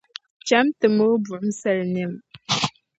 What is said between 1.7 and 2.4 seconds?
nɛma.